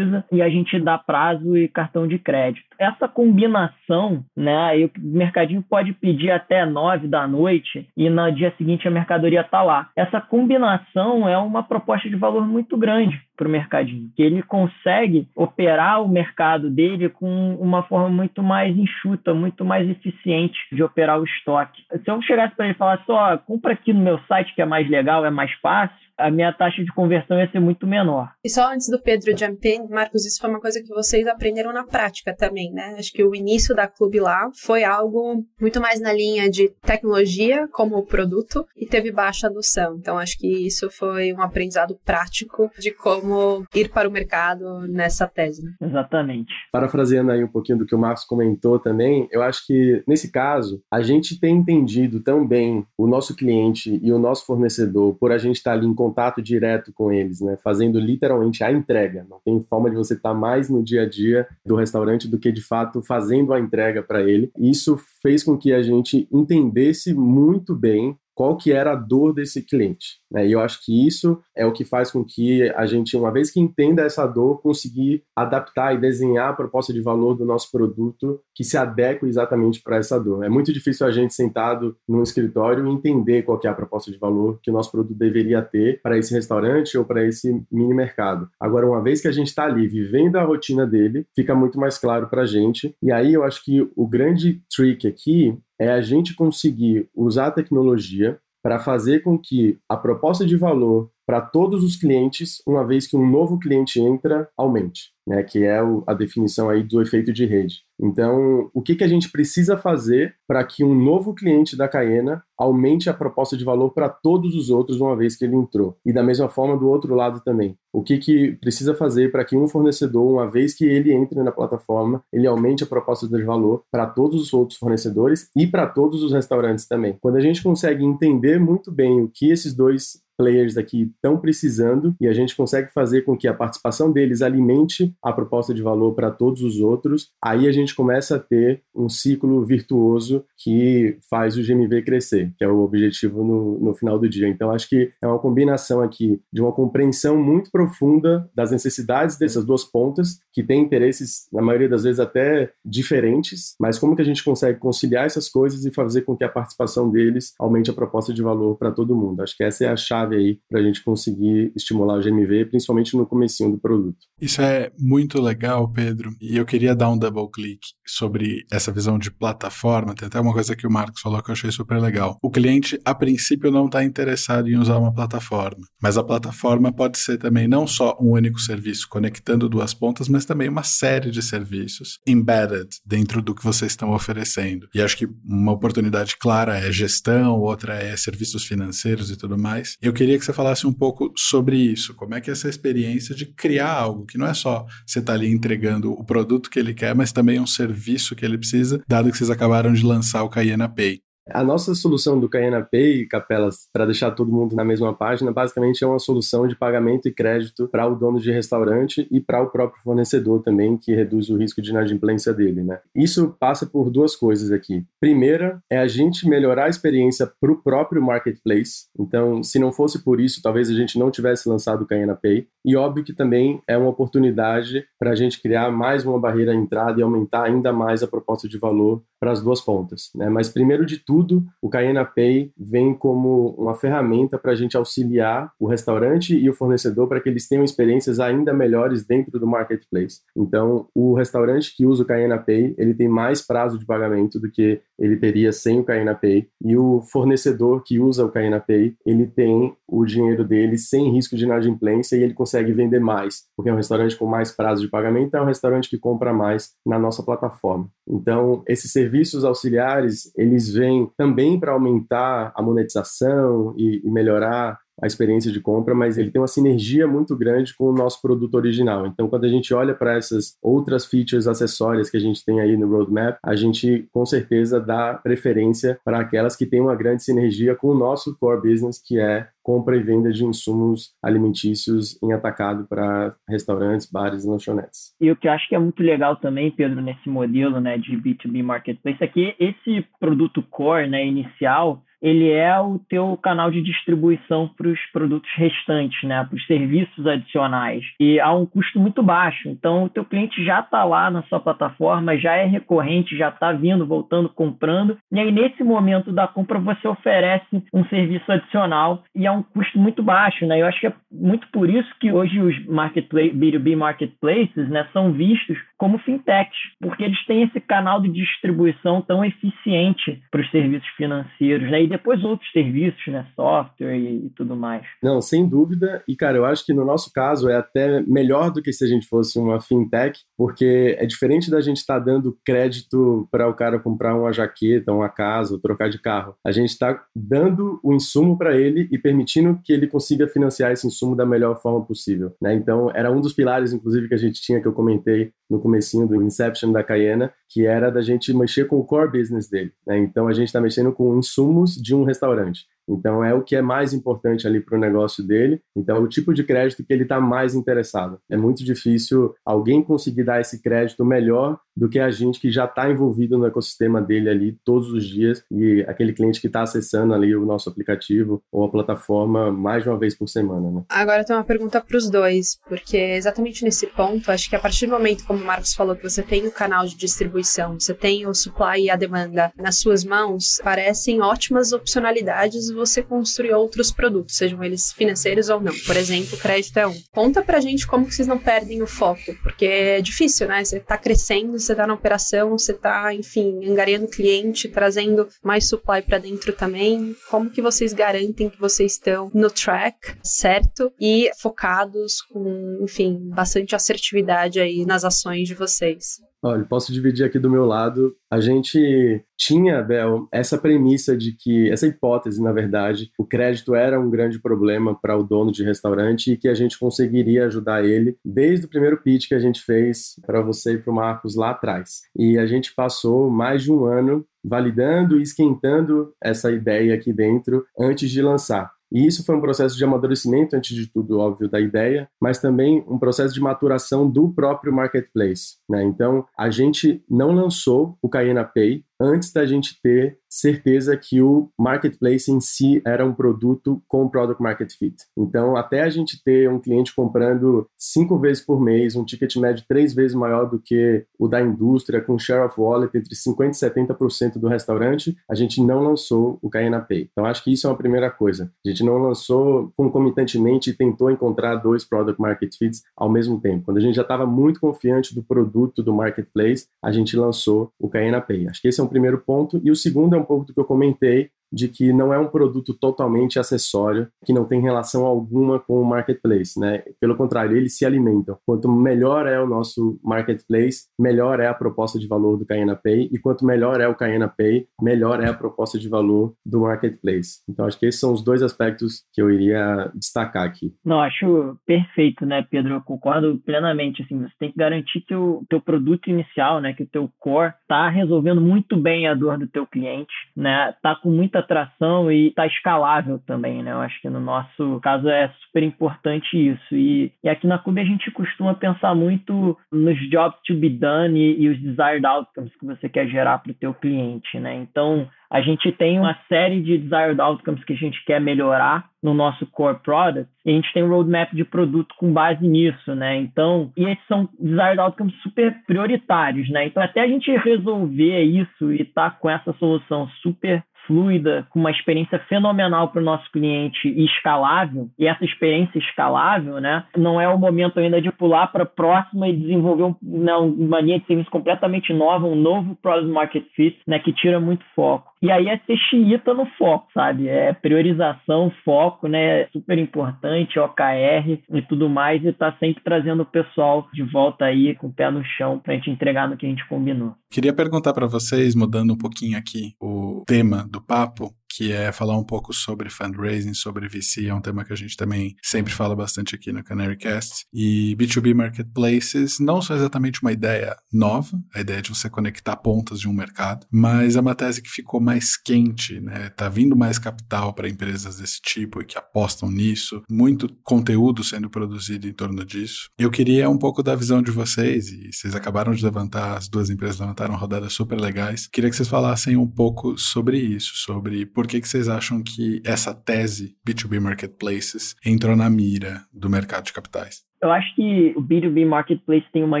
[0.32, 2.66] e a gente dá prazo e cartão de crédito.
[2.78, 4.84] Essa combinação, né?
[4.84, 9.40] O mercadinho pode pedir até 9 da noite e no dia seguinte a mercadoria mercadoria
[9.40, 9.88] está lá.
[9.96, 15.26] Essa combinação é uma proposta de valor muito grande para o mercadinho, que ele consegue
[15.34, 21.18] operar o mercado dele com uma forma muito mais enxuta, muito mais eficiente de operar
[21.18, 21.82] o estoque.
[21.90, 24.66] Se eu chegasse para ele e falasse, ó, compra aqui no meu site que é
[24.66, 28.30] mais legal, é mais fácil, a minha taxa de conversão ia ser muito menor.
[28.44, 31.72] E só antes do Pedro jump in, Marcos, isso foi uma coisa que vocês aprenderam
[31.72, 32.96] na prática também, né?
[32.98, 37.66] Acho que o início da Clube lá foi algo muito mais na linha de tecnologia
[37.72, 39.96] como produto e teve baixa adoção.
[39.98, 43.29] Então acho que isso foi um aprendizado prático de como
[43.74, 45.64] ir para o mercado nessa tese.
[45.64, 45.72] Né?
[45.80, 46.52] Exatamente.
[46.72, 50.82] Parafraseando aí um pouquinho do que o Marcos comentou também, eu acho que nesse caso
[50.90, 55.38] a gente tem entendido tão bem o nosso cliente e o nosso fornecedor por a
[55.38, 57.56] gente estar ali em contato direto com eles, né?
[57.62, 59.26] Fazendo literalmente a entrega.
[59.28, 62.52] Não tem forma de você estar mais no dia a dia do restaurante do que
[62.52, 64.50] de fato fazendo a entrega para ele.
[64.58, 69.60] Isso fez com que a gente entendesse muito bem qual que era a dor desse
[69.60, 70.18] cliente.
[70.32, 70.46] Né?
[70.46, 73.50] E eu acho que isso é o que faz com que a gente, uma vez
[73.50, 78.40] que entenda essa dor, conseguir adaptar e desenhar a proposta de valor do nosso produto
[78.54, 80.42] que se adeque exatamente para essa dor.
[80.42, 84.16] É muito difícil a gente sentado num escritório entender qual que é a proposta de
[84.16, 88.48] valor que o nosso produto deveria ter para esse restaurante ou para esse mini mercado.
[88.58, 91.98] Agora, uma vez que a gente está ali vivendo a rotina dele, fica muito mais
[91.98, 92.96] claro para a gente.
[93.02, 97.50] E aí eu acho que o grande trick aqui é a gente conseguir usar a
[97.50, 103.06] tecnologia para fazer com que a proposta de valor para todos os clientes, uma vez
[103.06, 105.42] que um novo cliente entra, aumente, né?
[105.42, 107.82] Que é a definição aí do efeito de rede.
[108.02, 112.42] Então, o que, que a gente precisa fazer para que um novo cliente da Caena
[112.58, 115.96] aumente a proposta de valor para todos os outros uma vez que ele entrou?
[116.04, 117.76] E da mesma forma do outro lado também.
[117.92, 121.52] O que, que precisa fazer para que um fornecedor, uma vez que ele entre na
[121.52, 126.22] plataforma, ele aumente a proposta de valor para todos os outros fornecedores e para todos
[126.22, 127.16] os restaurantes também?
[127.20, 132.16] Quando a gente consegue entender muito bem o que esses dois players aqui estão precisando
[132.18, 136.14] e a gente consegue fazer com que a participação deles alimente a proposta de valor
[136.14, 141.56] para todos os outros, aí a gente começa a ter um ciclo virtuoso que faz
[141.56, 144.48] o GMV crescer, que é o objetivo no, no final do dia.
[144.48, 149.64] Então, acho que é uma combinação aqui de uma compreensão muito profunda das necessidades dessas
[149.64, 154.24] duas pontas, que têm interesses, na maioria das vezes, até diferentes, mas como que a
[154.24, 158.32] gente consegue conciliar essas coisas e fazer com que a participação deles aumente a proposta
[158.32, 159.42] de valor para todo mundo.
[159.42, 163.16] Acho que essa é a chave aí para a gente conseguir estimular o GMV, principalmente
[163.16, 164.18] no comecinho do produto.
[164.40, 169.18] Isso é muito legal, Pedro, e eu queria dar um double click sobre essa visão
[169.18, 170.14] de plataforma.
[170.14, 172.38] Tem até uma coisa que o Marcos falou que eu achei super legal.
[172.42, 177.18] O cliente, a princípio, não está interessado em usar uma plataforma, mas a plataforma pode
[177.18, 181.42] ser também não só um único serviço conectando duas pontas, mas também uma série de
[181.42, 184.88] serviços embedded dentro do que vocês estão oferecendo.
[184.94, 189.96] E acho que uma oportunidade clara é gestão, outra é serviços financeiros e tudo mais.
[190.00, 192.14] Eu queria que você falasse um pouco sobre isso.
[192.14, 195.32] Como é que é essa experiência de criar algo que não é só você estar
[195.32, 199.02] tá ali entregando o produto que ele quer, mas também um serviço que ele precisa,
[199.08, 201.20] dado que vocês acabaram de lançar o Cayena Pay.
[201.52, 206.04] A nossa solução do Cayena Pay, Capelas, para deixar todo mundo na mesma página, basicamente
[206.04, 209.68] é uma solução de pagamento e crédito para o dono de restaurante e para o
[209.68, 213.00] próprio fornecedor também, que reduz o risco de inadimplência dele, né?
[213.14, 215.04] Isso passa por duas coisas aqui.
[215.20, 219.06] Primeira é a gente melhorar a experiência para o próprio marketplace.
[219.18, 222.66] Então, se não fosse por isso, talvez a gente não tivesse lançado o Cayena Pay.
[222.84, 226.74] E óbvio que também é uma oportunidade para a gente criar mais uma barreira à
[226.74, 230.50] entrada e aumentar ainda mais a proposta de valor para as duas pontas, né?
[230.50, 235.72] Mas primeiro de tudo o Cayena Pay vem como uma ferramenta para a gente auxiliar
[235.80, 240.40] o restaurante e o fornecedor para que eles tenham experiências ainda melhores dentro do marketplace.
[240.54, 244.70] Então, o restaurante que usa o Cayena Pay, ele tem mais prazo de pagamento do
[244.70, 249.14] que ele teria sem o Cayena Pay, e o fornecedor que usa o Cayena Pay,
[249.24, 253.90] ele tem o dinheiro dele sem risco de inadimplência e ele consegue vender mais, porque
[253.90, 257.18] é um restaurante com mais prazo de pagamento, é um restaurante que compra mais na
[257.18, 258.08] nossa plataforma.
[258.26, 265.26] Então, esses serviços auxiliares, eles vêm também para aumentar a monetização e, e melhorar a
[265.26, 269.26] experiência de compra, mas ele tem uma sinergia muito grande com o nosso produto original.
[269.26, 272.96] Então, quando a gente olha para essas outras features acessórias que a gente tem aí
[272.96, 277.94] no roadmap, a gente com certeza dá preferência para aquelas que têm uma grande sinergia
[277.94, 283.06] com o nosso core business, que é compra e venda de insumos alimentícios em atacado
[283.08, 285.34] para restaurantes, bares e lanchonetes.
[285.40, 288.36] E o que eu acho que é muito legal também, Pedro, nesse modelo né, de
[288.36, 294.02] B2B marketplace é que esse produto core né, inicial ele é o teu canal de
[294.02, 298.24] distribuição para os produtos restantes, né, para os serviços adicionais.
[298.40, 299.88] E há um custo muito baixo.
[299.88, 303.92] Então, o teu cliente já está lá na sua plataforma, já é recorrente, já está
[303.92, 305.36] vindo, voltando, comprando.
[305.52, 310.18] E aí, nesse momento da compra, você oferece um serviço adicional e é um custo
[310.18, 310.86] muito baixo.
[310.86, 311.00] Né?
[311.00, 315.52] Eu acho que é muito por isso que hoje os marketplace, B2B marketplaces né, são
[315.52, 321.28] vistos como fintechs, porque eles têm esse canal de distribuição tão eficiente para os serviços
[321.30, 322.10] financeiros.
[322.10, 322.22] Né?
[322.30, 323.66] Depois outros serviços, né?
[323.74, 325.26] Software e, e, tudo mais.
[325.42, 326.42] Não, sem dúvida.
[326.46, 329.26] E, cara, eu acho que no nosso caso é até melhor do que se a
[329.26, 333.94] gente fosse uma fintech, porque é diferente da gente estar tá dando crédito para o
[333.94, 336.76] cara comprar uma jaqueta, uma casa, ou trocar de carro.
[336.86, 341.26] A gente está dando o insumo para ele e permitindo que ele consiga financiar esse
[341.26, 342.72] insumo da melhor forma possível.
[342.80, 342.94] Né?
[342.94, 346.46] Então, era um dos pilares, inclusive, que a gente tinha, que eu comentei no comecinho
[346.46, 350.12] do Inception da Cayena, que era da gente mexer com o core business dele.
[350.24, 350.38] Né?
[350.38, 353.06] Então, a gente está mexendo com insumos de um restaurante.
[353.32, 356.00] Então, é o que é mais importante ali para o negócio dele.
[356.16, 358.58] Então, é o tipo de crédito que ele está mais interessado.
[358.68, 363.06] É muito difícil alguém conseguir dar esse crédito melhor do que a gente que já
[363.06, 367.54] está envolvido no ecossistema dele ali todos os dias e aquele cliente que está acessando
[367.54, 371.10] ali o nosso aplicativo ou a plataforma mais de uma vez por semana.
[371.10, 371.24] Né?
[371.28, 375.26] Agora tem uma pergunta para os dois, porque exatamente nesse ponto, acho que a partir
[375.26, 378.66] do momento, como o Marcos falou, que você tem o canal de distribuição, você tem
[378.66, 384.76] o supply e a demanda nas suas mãos, parecem ótimas opcionalidades você construir outros produtos,
[384.76, 386.14] sejam eles financeiros ou não.
[386.26, 387.36] Por exemplo, crédito é um.
[387.52, 391.04] Conta pra gente como que vocês não perdem o foco, porque é difícil, né?
[391.04, 396.42] Você tá crescendo, você tá na operação, você tá, enfim, angariando cliente, trazendo mais supply
[396.42, 397.54] para dentro também.
[397.70, 404.16] Como que vocês garantem que vocês estão no track certo e focados com, enfim, bastante
[404.16, 406.69] assertividade aí nas ações de vocês?
[406.82, 408.56] Olha, posso dividir aqui do meu lado.
[408.70, 414.40] A gente tinha, Bel, essa premissa de que, essa hipótese, na verdade, o crédito era
[414.40, 418.56] um grande problema para o dono de restaurante e que a gente conseguiria ajudar ele
[418.64, 421.90] desde o primeiro pitch que a gente fez para você e para o Marcos lá
[421.90, 422.42] atrás.
[422.56, 428.06] E a gente passou mais de um ano validando e esquentando essa ideia aqui dentro
[428.18, 429.12] antes de lançar.
[429.32, 433.24] E isso foi um processo de amadurecimento, antes de tudo, óbvio, da ideia, mas também
[433.28, 435.96] um processo de maturação do próprio marketplace.
[436.08, 436.24] Né?
[436.24, 441.88] Então, a gente não lançou o Cayena Pay antes da gente ter certeza que o
[441.98, 445.34] marketplace em si era um produto com product market fit.
[445.56, 450.04] Então, até a gente ter um cliente comprando cinco vezes por mês, um ticket médio
[450.08, 454.34] três vezes maior do que o da indústria, com share of wallet entre 50% e
[454.34, 457.48] 70% do restaurante, a gente não lançou o Caena Pay.
[457.50, 458.92] Então, acho que isso é uma primeira coisa.
[459.04, 464.04] A gente não lançou concomitantemente e tentou encontrar dois product market fits ao mesmo tempo.
[464.04, 468.28] Quando a gente já estava muito confiante do produto do marketplace, a gente lançou o
[468.28, 468.88] Caena Pay.
[468.88, 470.00] Acho que esse é um primeiro ponto.
[470.04, 472.68] E o segundo é um pouco do que eu comentei, de que não é um
[472.68, 477.22] produto totalmente acessório, que não tem relação alguma com o marketplace, né?
[477.40, 478.78] Pelo contrário, eles se alimentam.
[478.86, 483.48] Quanto melhor é o nosso marketplace, melhor é a proposta de valor do Caena Pay,
[483.52, 487.80] e quanto melhor é o Caena Pay, melhor é a proposta de valor do marketplace.
[487.88, 491.14] Então, acho que esses são os dois aspectos que eu iria destacar aqui.
[491.24, 493.14] Não, acho perfeito, né, Pedro?
[493.14, 494.42] Eu concordo plenamente.
[494.42, 497.94] Assim, você tem que garantir que o teu produto inicial, né, que o teu core,
[498.02, 501.14] está resolvendo muito bem a dor do teu cliente, né?
[501.22, 504.12] Tá com muita atração e está escalável também, né?
[504.12, 507.14] Eu acho que no nosso caso é super importante isso.
[507.14, 511.58] E, e aqui na Clube a gente costuma pensar muito nos jobs to be done
[511.58, 514.94] e, e os desired outcomes que você quer gerar para o teu cliente, né?
[514.94, 519.54] Então, a gente tem uma série de desired outcomes que a gente quer melhorar no
[519.54, 523.56] nosso core product e a gente tem um roadmap de produto com base nisso, né?
[523.56, 527.06] Então, e esses são desired outcomes super prioritários, né?
[527.06, 532.00] Então, até a gente resolver isso e estar tá com essa solução super fluida, com
[532.00, 537.60] uma experiência fenomenal para o nosso cliente e escalável, e essa experiência escalável, né, não
[537.60, 541.38] é o momento ainda de pular para a próxima e desenvolver um, né, uma linha
[541.38, 545.50] de serviço completamente nova, um novo Product Market Fit, né, que tira muito foco.
[545.62, 547.68] E aí é ser xiita no foco, sabe?
[547.68, 549.82] É priorização, foco, né?
[549.82, 554.86] É super importante, OKR e tudo mais, e tá sempre trazendo o pessoal de volta
[554.86, 557.54] aí com o pé no chão pra gente entregar no que a gente combinou.
[557.70, 562.56] Queria perguntar para vocês, mudando um pouquinho aqui o tema do papo, que é falar
[562.56, 566.36] um pouco sobre fundraising, sobre VC, é um tema que a gente também sempre fala
[566.36, 567.84] bastante aqui no Canarycast.
[567.92, 573.40] E B2B marketplaces não são exatamente uma ideia nova, a ideia de você conectar pontas
[573.40, 576.70] de um mercado, mas é uma tese que ficou mais quente, né?
[576.70, 581.90] Tá vindo mais capital para empresas desse tipo e que apostam nisso, muito conteúdo sendo
[581.90, 583.28] produzido em torno disso.
[583.38, 587.10] Eu queria um pouco da visão de vocês, e vocês acabaram de levantar, as duas
[587.10, 588.86] empresas levantaram rodadas super legais.
[588.86, 593.02] Queria que vocês falassem um pouco sobre isso, sobre por que, que vocês acham que
[593.04, 597.69] essa tese B2B Marketplaces entrou na mira do mercado de capitais?
[597.82, 600.00] Eu acho que o B2B Marketplace tem uma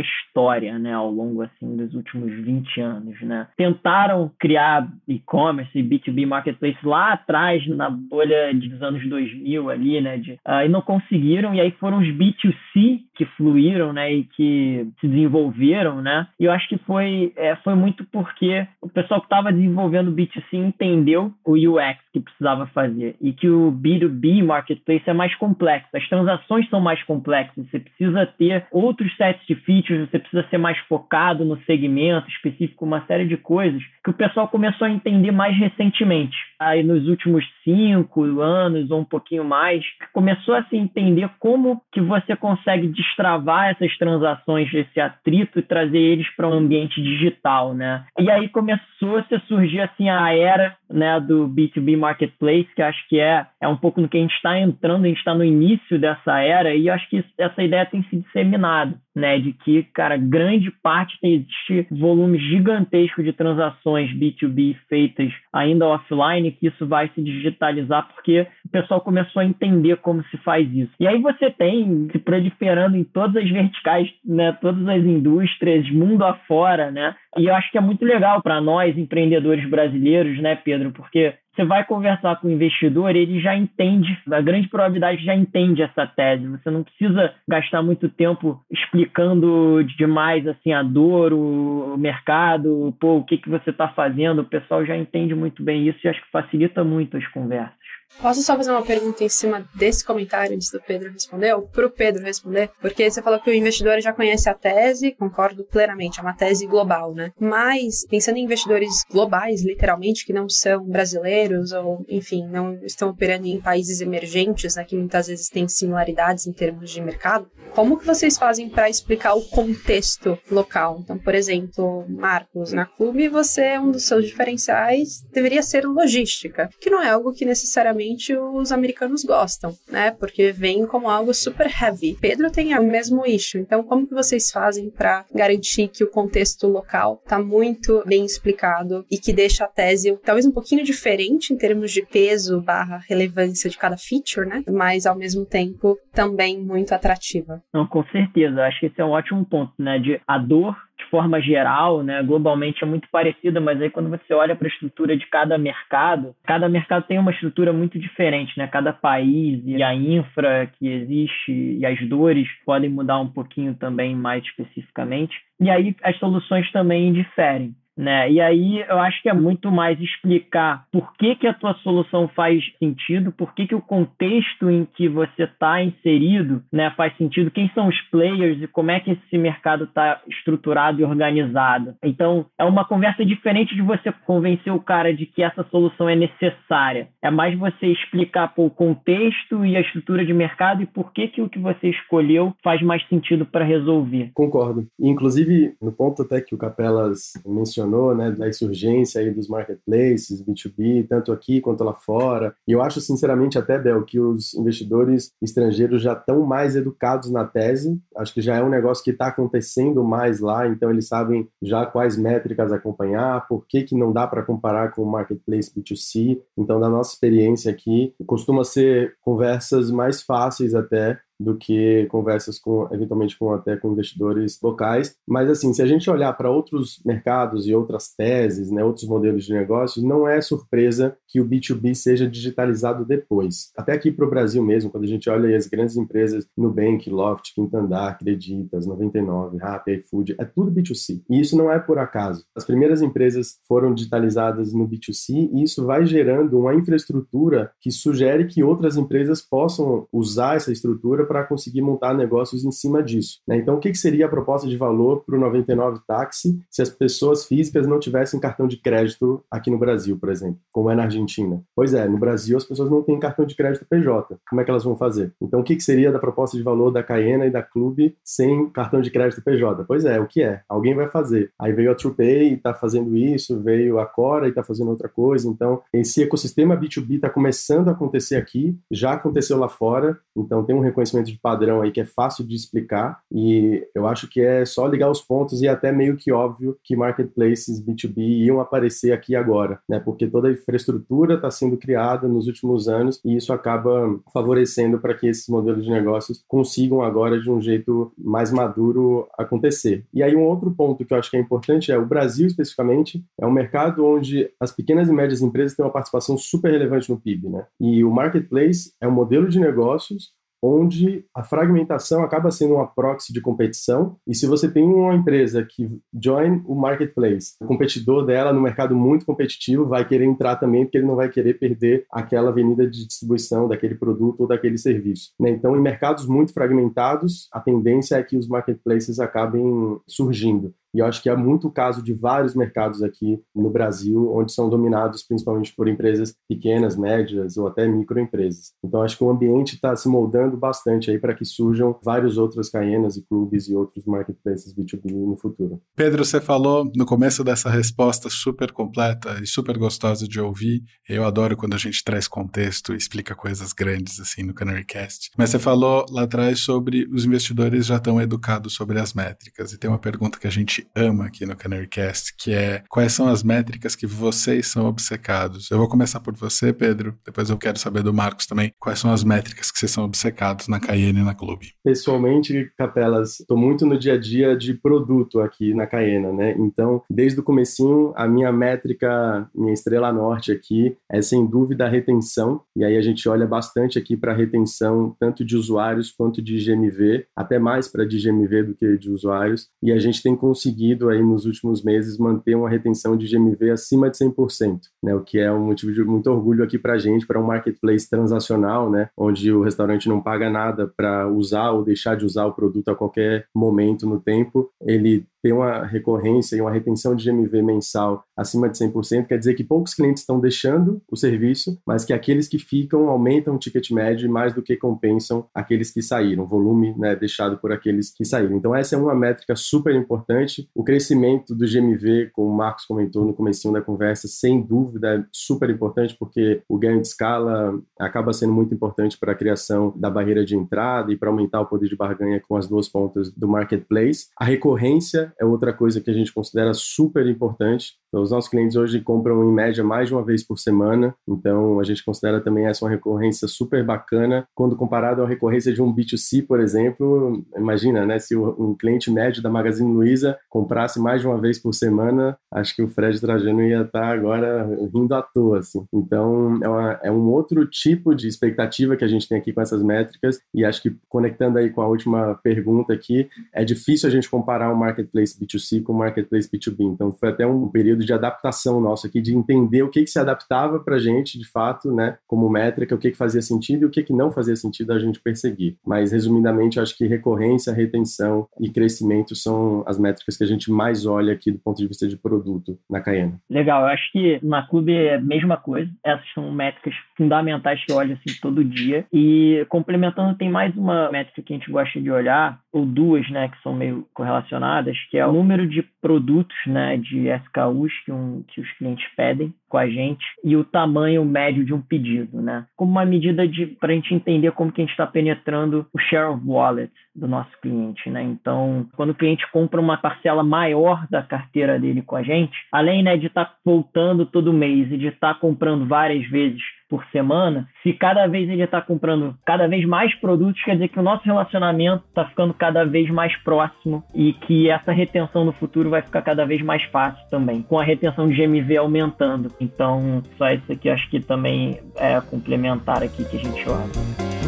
[0.00, 3.46] história, né, ao longo assim dos últimos 20 anos, né?
[3.56, 10.18] Tentaram criar e-commerce e B2B Marketplace lá atrás na bolha dos anos 2000 ali, né,
[10.18, 14.86] de, uh, e não conseguiram e aí foram os B2C que fluíram, né, e que
[15.00, 16.26] se desenvolveram, né?
[16.38, 20.52] E eu acho que foi é, foi muito porque o pessoal que estava desenvolvendo B2C
[20.52, 26.06] entendeu o UX que precisava fazer e que o B2B Marketplace é mais complexo, as
[26.08, 30.78] transações são mais complexas você precisa ter outros sets de features, você precisa ser mais
[30.88, 35.56] focado no segmento específico, uma série de coisas que o pessoal começou a entender mais
[35.56, 36.36] recentemente.
[36.58, 42.00] Aí nos últimos cinco anos ou um pouquinho mais, começou a se entender como que
[42.00, 48.04] você consegue destravar essas transações, esse atrito e trazer eles para um ambiente digital, né?
[48.18, 53.18] E aí começou a surgir assim a era né, do B2B Marketplace, que acho que
[53.20, 55.98] é, é um pouco no que a gente está entrando, a gente está no início
[55.98, 60.70] dessa era, e acho que essa ideia tem se disseminado né, de que, cara, grande
[60.82, 68.08] parte existe volume gigantesco de transações B2B feitas ainda offline, que isso vai se digitalizar
[68.08, 70.92] porque o pessoal começou a entender como se faz isso.
[70.98, 76.24] E aí você tem se proliferando em todas as verticais, né, todas as indústrias, mundo
[76.24, 77.14] afora, né?
[77.36, 81.64] E eu acho que é muito legal para nós empreendedores brasileiros, né, Pedro, porque você
[81.64, 86.46] vai conversar com o investidor, ele já entende, a grande probabilidade já entende essa tese.
[86.46, 93.24] Você não precisa gastar muito tempo explicando demais assim a dor, o mercado, pô, o
[93.24, 94.40] que, que você está fazendo.
[94.40, 97.79] O pessoal já entende muito bem isso e acho que facilita muito as conversas.
[98.20, 101.86] Posso só fazer uma pergunta em cima desse comentário antes do Pedro responder, ou para
[101.86, 102.70] o Pedro responder?
[102.80, 106.66] Porque você falou que o investidor já conhece a tese, concordo plenamente, é uma tese
[106.66, 107.32] global, né?
[107.38, 113.46] Mas, pensando em investidores globais, literalmente, que não são brasileiros, ou, enfim, não estão operando
[113.46, 118.06] em países emergentes, né, que muitas vezes têm similaridades em termos de mercado, como que
[118.06, 120.98] vocês fazem para explicar o contexto local?
[121.02, 126.90] Então, por exemplo, Marcos, na Clube, você, um dos seus diferenciais deveria ser logística, que
[126.90, 130.10] não é algo que necessariamente obviamente os americanos gostam, né?
[130.10, 132.16] Porque vem como algo super heavy.
[132.20, 136.66] Pedro tem o mesmo issue, então como que vocês fazem para garantir que o contexto
[136.66, 141.58] local está muito bem explicado e que deixa a tese talvez um pouquinho diferente em
[141.58, 144.64] termos de peso barra relevância de cada feature, né?
[144.70, 147.62] Mas ao mesmo tempo também muito atrativa.
[147.72, 148.62] Não, com certeza.
[148.62, 149.98] Acho que esse é um ótimo ponto, né?
[149.98, 154.34] De a dor de forma geral, né, globalmente é muito parecida, mas aí quando você
[154.34, 158.66] olha para a estrutura de cada mercado, cada mercado tem uma estrutura muito diferente, né?
[158.66, 164.14] Cada país e a infra que existe e as dores podem mudar um pouquinho também
[164.14, 165.34] mais especificamente.
[165.58, 167.74] E aí as soluções também diferem.
[168.00, 168.32] Né?
[168.32, 172.28] E aí eu acho que é muito mais explicar por que, que a tua solução
[172.28, 177.50] faz sentido, por que, que o contexto em que você está inserido né, faz sentido,
[177.50, 181.94] quem são os players e como é que esse mercado está estruturado e organizado.
[182.02, 186.16] Então, é uma conversa diferente de você convencer o cara de que essa solução é
[186.16, 187.08] necessária.
[187.22, 191.28] É mais você explicar pô, o contexto e a estrutura de mercado e por que,
[191.28, 194.30] que o que você escolheu faz mais sentido para resolver.
[194.32, 194.86] Concordo.
[194.98, 200.42] Inclusive, no ponto até que o Capelas mencionou, mencionou, né, da insurgência aí dos marketplaces,
[200.42, 202.54] B2B, tanto aqui quanto lá fora.
[202.66, 207.44] E eu acho, sinceramente, até, Bel, que os investidores estrangeiros já estão mais educados na
[207.44, 208.00] tese.
[208.16, 211.84] Acho que já é um negócio que está acontecendo mais lá, então eles sabem já
[211.84, 216.40] quais métricas acompanhar, por que, que não dá para comparar com o marketplace B2C.
[216.56, 222.86] Então, da nossa experiência aqui, costuma ser conversas mais fáceis até do que conversas com
[222.92, 225.16] eventualmente com até com investidores locais.
[225.26, 229.44] Mas assim, se a gente olhar para outros mercados e outras teses, né, outros modelos
[229.44, 233.70] de negócios, não é surpresa que o B2B seja digitalizado depois.
[233.76, 237.54] Até aqui para o Brasil mesmo, quando a gente olha as grandes empresas Nubank, Loft,
[237.54, 241.22] Quintandar, Creditas, 99, Rappi, iFood, é tudo B2C.
[241.30, 242.44] E isso não é por acaso.
[242.54, 248.46] As primeiras empresas foram digitalizadas no B2C e isso vai gerando uma infraestrutura que sugere
[248.46, 253.38] que outras empresas possam usar essa estrutura para conseguir montar negócios em cima disso.
[253.46, 253.56] Né?
[253.56, 256.90] Então, o que, que seria a proposta de valor para o 99 táxi se as
[256.90, 261.04] pessoas físicas não tivessem cartão de crédito aqui no Brasil, por exemplo, como é na
[261.04, 261.62] Argentina?
[261.72, 264.36] Pois é, no Brasil as pessoas não têm cartão de crédito PJ.
[264.48, 265.32] Como é que elas vão fazer?
[265.40, 268.68] Então, o que, que seria da proposta de valor da Caena e da Clube sem
[268.70, 269.84] cartão de crédito PJ?
[269.84, 270.62] Pois é, o que é?
[270.68, 271.52] Alguém vai fazer.
[271.56, 275.08] Aí veio a TruePay e está fazendo isso, veio a Cora e está fazendo outra
[275.08, 275.48] coisa.
[275.48, 280.74] Então, esse ecossistema B2B está começando a acontecer aqui, já aconteceu lá fora, então tem
[280.74, 284.64] um reconhecimento de padrão aí que é fácil de explicar e eu acho que é
[284.64, 289.34] só ligar os pontos e até meio que óbvio que marketplaces B2B iam aparecer aqui
[289.34, 290.00] agora, né?
[290.00, 295.14] Porque toda a infraestrutura está sendo criada nos últimos anos e isso acaba favorecendo para
[295.14, 300.04] que esses modelos de negócios consigam agora de um jeito mais maduro acontecer.
[300.12, 303.24] E aí um outro ponto que eu acho que é importante é o Brasil especificamente
[303.38, 307.20] é um mercado onde as pequenas e médias empresas têm uma participação super relevante no
[307.20, 307.66] PIB, né?
[307.80, 313.32] E o marketplace é um modelo de negócios onde a fragmentação acaba sendo uma proxy
[313.32, 314.16] de competição.
[314.26, 318.94] E se você tem uma empresa que join o marketplace, o competidor dela no mercado
[318.94, 323.06] muito competitivo vai querer entrar também, porque ele não vai querer perder aquela avenida de
[323.06, 325.32] distribuição daquele produto ou daquele serviço.
[325.38, 325.50] Né?
[325.50, 330.74] Então, em mercados muito fragmentados, a tendência é que os marketplaces acabem surgindo.
[330.94, 334.52] E eu acho que é muito o caso de vários mercados aqui no Brasil, onde
[334.52, 338.72] são dominados principalmente por empresas pequenas, médias ou até microempresas.
[338.84, 342.68] Então acho que o ambiente está se moldando bastante aí para que surjam vários outras
[342.68, 345.80] caenas e clubes e outros marketplaces B2B no futuro.
[345.94, 350.82] Pedro, você falou no começo dessa resposta super completa e super gostosa de ouvir.
[351.08, 355.30] Eu adoro quando a gente traz contexto e explica coisas grandes assim no Canarycast.
[355.36, 359.78] Mas você falou lá atrás sobre os investidores já estão educados sobre as métricas e
[359.78, 363.28] tem uma pergunta que a gente gente ama aqui no Canarycast, que é quais são
[363.28, 365.70] as métricas que vocês são obcecados.
[365.70, 369.12] Eu vou começar por você, Pedro, depois eu quero saber do Marcos também, quais são
[369.12, 371.72] as métricas que vocês são obcecados na Cayenne e na Clube.
[371.84, 376.54] Pessoalmente, Capelas, estou muito no dia a dia de produto aqui na Cayena, né?
[376.58, 381.88] Então, desde o comecinho, a minha métrica, minha estrela norte aqui é sem dúvida a
[381.88, 386.40] retenção, e aí a gente olha bastante aqui para a retenção tanto de usuários quanto
[386.40, 390.36] de GMV, até mais para de GMV do que de usuários, e a gente tem
[390.36, 395.14] conseguido conseguido aí nos últimos meses manter uma retenção de GMV acima de 100%, né?
[395.14, 398.08] O que é um motivo de muito orgulho aqui para a gente, para um marketplace
[398.08, 399.08] transacional, né?
[399.16, 402.94] Onde o restaurante não paga nada para usar ou deixar de usar o produto a
[402.94, 404.70] qualquer momento no tempo.
[404.82, 409.54] Ele ter uma recorrência e uma retenção de GMV mensal acima de 100%, quer dizer
[409.54, 413.90] que poucos clientes estão deixando o serviço, mas que aqueles que ficam aumentam o ticket
[413.90, 418.56] médio mais do que compensam aqueles que saíram, volume né, deixado por aqueles que saíram.
[418.56, 420.68] Então essa é uma métrica super importante.
[420.74, 425.24] O crescimento do GMV, como o Marcos comentou no começo da conversa, sem dúvida é
[425.32, 430.10] super importante porque o ganho de escala acaba sendo muito importante para a criação da
[430.10, 433.48] barreira de entrada e para aumentar o poder de barganha com as duas pontas do
[433.48, 434.28] marketplace.
[434.38, 437.94] A recorrência é outra coisa que a gente considera super importante.
[438.08, 441.78] Então, os nossos clientes hoje compram em média mais de uma vez por semana, então
[441.78, 444.46] a gente considera também essa uma recorrência super bacana.
[444.54, 449.42] Quando comparado à recorrência de um B2C, por exemplo, imagina, né, se um cliente médio
[449.42, 453.62] da Magazine Luiza comprasse mais de uma vez por semana, acho que o Fred Trajano
[453.62, 455.84] ia estar agora rindo à toa, assim.
[455.92, 459.60] Então, é, uma, é um outro tipo de expectativa que a gente tem aqui com
[459.60, 464.12] essas métricas e acho que conectando aí com a última pergunta aqui, é difícil a
[464.12, 466.80] gente comparar o marketplace B2C com marketplace B2B.
[466.80, 470.18] Então, foi até um período de adaptação nosso aqui, de entender o que, que se
[470.18, 473.86] adaptava para a gente, de fato, né, como métrica, o que, que fazia sentido e
[473.86, 475.76] o que, que não fazia sentido a gente perseguir.
[475.86, 481.06] Mas, resumidamente, acho que recorrência, retenção e crescimento são as métricas que a gente mais
[481.06, 483.40] olha aqui do ponto de vista de produto na Cayena.
[483.48, 485.90] Legal, eu acho que na Clube é a mesma coisa.
[486.04, 489.04] Essas são métricas fundamentais que eu olho assim todo dia.
[489.12, 493.48] E complementando, tem mais uma métrica que a gente gosta de olhar, ou duas, né,
[493.48, 498.44] que são meio correlacionadas, que é o número de produtos, né, de SKUs que, um,
[498.48, 502.66] que os clientes pedem com a gente e o tamanho médio de um pedido, né?
[502.76, 505.98] Como uma medida de para a gente entender como que a gente está penetrando o
[505.98, 508.22] share of wallet do nosso cliente, né?
[508.22, 513.02] Então, quando o cliente compra uma parcela maior da carteira dele com a gente, além
[513.02, 516.60] né, de estar tá voltando todo mês e de estar tá comprando várias vezes
[516.90, 520.98] por semana, se cada vez ele está comprando cada vez mais produtos, quer dizer que
[520.98, 525.88] o nosso relacionamento está ficando cada vez mais próximo e que essa retenção no futuro
[525.88, 529.48] vai ficar cada vez mais fácil também, com a retenção de GMV aumentando.
[529.60, 534.39] Então, só isso aqui acho que também é complementar aqui que a gente olha.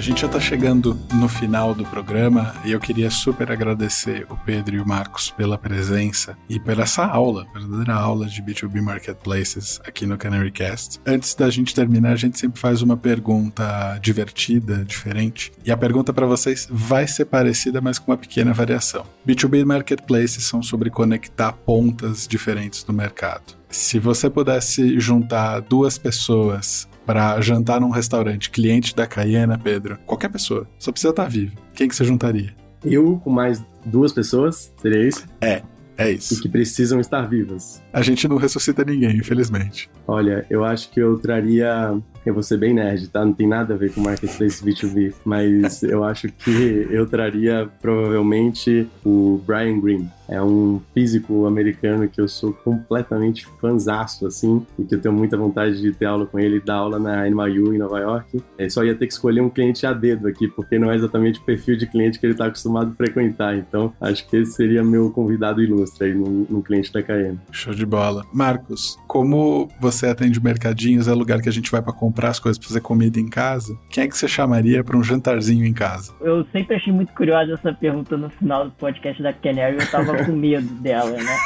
[0.00, 4.36] A gente já está chegando no final do programa e eu queria super agradecer o
[4.46, 9.78] Pedro e o Marcos pela presença e pela essa aula, verdadeira aula de B2B Marketplaces
[9.84, 10.98] aqui no Canary Cast.
[11.06, 15.52] Antes da gente terminar, a gente sempre faz uma pergunta divertida, diferente.
[15.66, 19.04] E a pergunta para vocês vai ser parecida, mas com uma pequena variação.
[19.28, 23.60] B2B Marketplaces são sobre conectar pontas diferentes do mercado.
[23.68, 30.30] Se você pudesse juntar duas pessoas para jantar num restaurante, cliente da Cayena, Pedro, qualquer
[30.30, 31.56] pessoa, só precisa estar tá vivo.
[31.74, 32.54] Quem que você juntaria?
[32.84, 35.26] Eu com mais duas pessoas, seria isso?
[35.40, 35.62] É,
[35.98, 36.34] é isso.
[36.34, 37.82] E que precisam estar vivas.
[37.92, 39.90] A gente não ressuscita ninguém, infelizmente.
[40.06, 43.24] Olha, eu acho que eu traria eu vou ser bem nerd, tá?
[43.24, 48.86] Não tem nada a ver com Marketplace B2B, mas eu acho que eu traria provavelmente
[49.04, 50.08] o Brian Green.
[50.30, 55.36] É um físico americano que eu sou completamente fanzaço, assim, e que eu tenho muita
[55.36, 58.42] vontade de ter aula com ele, dar aula na NYU em Nova York.
[58.56, 61.40] É, só ia ter que escolher um cliente a dedo aqui, porque não é exatamente
[61.40, 63.56] o perfil de cliente que ele está acostumado a frequentar.
[63.56, 67.38] Então, acho que esse seria meu convidado ilustre aí no, no cliente da KM.
[67.50, 68.24] Show de bola.
[68.32, 72.58] Marcos, como você atende mercadinhos, é lugar que a gente vai para comprar as coisas,
[72.58, 76.12] para fazer comida em casa, quem é que você chamaria para um jantarzinho em casa?
[76.20, 80.19] Eu sempre achei muito curiosa essa pergunta no final do podcast da Canary, eu tava
[80.24, 81.36] com medo dela, né?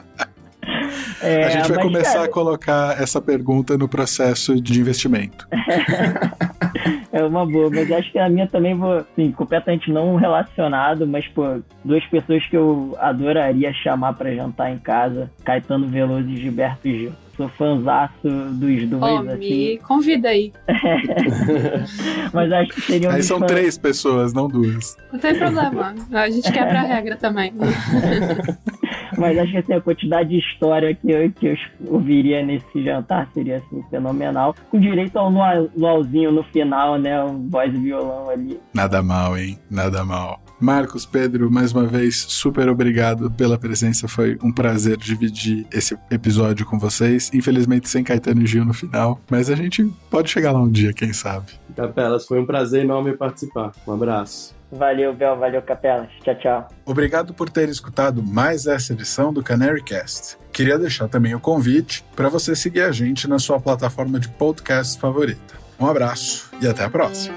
[1.23, 2.25] É, a gente vai começar cara...
[2.25, 5.49] a colocar essa pergunta no processo de investimento.
[7.11, 11.27] é uma boa, mas acho que a minha também vou, assim, completamente não relacionado, mas,
[11.29, 16.89] pô, duas pessoas que eu adoraria chamar para jantar em casa, Caetano Veloso e Gilberto
[16.89, 19.39] Gil sou fãzaço dos dois, oh, assim.
[19.39, 20.53] Me convida aí.
[22.33, 23.13] Mas acho que seriam.
[23.13, 23.51] Aí são fãs...
[23.51, 24.97] três pessoas, não duas.
[25.13, 25.95] Não tem problema.
[26.13, 27.53] A gente quebra a regra também.
[29.17, 31.57] Mas acho que assim, a quantidade de história que eu, que eu
[31.87, 34.55] ouviria nesse jantar seria assim, fenomenal.
[34.71, 35.31] Com direito ao
[35.77, 37.23] luauzinho no final, né?
[37.23, 38.61] Um voz e violão ali.
[38.73, 39.59] Nada mal, hein?
[39.71, 40.44] Nada mal.
[40.65, 44.09] Marcos, Pedro, mais uma vez, super obrigado pela presença.
[44.09, 47.31] Foi um prazer dividir esse episódio com vocês.
[47.35, 50.95] Infelizmente, sem Caetano e Gil no final, mas a gente pode chegar lá um dia,
[50.95, 51.53] quem sabe.
[51.77, 53.73] Capelas, foi um prazer enorme participar.
[53.87, 54.55] Um abraço.
[54.73, 55.37] Valeu, Bel.
[55.37, 56.09] Valeu, Capelas.
[56.23, 56.69] Tchau, tchau.
[56.87, 60.39] Obrigado por ter escutado mais essa edição do Canary Cast.
[60.51, 64.99] Queria deixar também o convite para você seguir a gente na sua plataforma de podcast
[64.99, 65.63] favorita.
[65.79, 67.37] Um abraço e até a próxima.